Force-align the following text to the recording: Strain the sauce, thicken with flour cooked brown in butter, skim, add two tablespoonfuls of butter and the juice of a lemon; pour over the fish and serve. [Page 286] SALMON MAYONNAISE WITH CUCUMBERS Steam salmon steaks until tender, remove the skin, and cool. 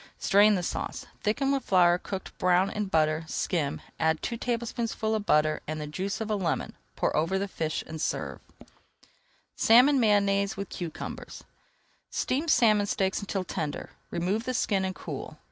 Strain 0.17 0.55
the 0.55 0.63
sauce, 0.63 1.05
thicken 1.21 1.51
with 1.51 1.63
flour 1.63 1.99
cooked 1.99 2.35
brown 2.39 2.71
in 2.71 2.85
butter, 2.87 3.23
skim, 3.27 3.81
add 3.99 4.19
two 4.23 4.35
tablespoonfuls 4.35 5.13
of 5.15 5.25
butter 5.27 5.61
and 5.67 5.79
the 5.79 5.85
juice 5.85 6.19
of 6.19 6.31
a 6.31 6.35
lemon; 6.35 6.73
pour 6.95 7.15
over 7.15 7.37
the 7.37 7.47
fish 7.47 7.83
and 7.85 8.01
serve. 8.01 8.39
[Page 8.57 8.67
286] 9.67 9.67
SALMON 9.67 9.99
MAYONNAISE 9.99 10.57
WITH 10.57 10.69
CUCUMBERS 10.69 11.43
Steam 12.09 12.47
salmon 12.47 12.87
steaks 12.87 13.19
until 13.19 13.43
tender, 13.43 13.91
remove 14.09 14.45
the 14.45 14.55
skin, 14.55 14.83
and 14.85 14.95
cool. 14.95 15.37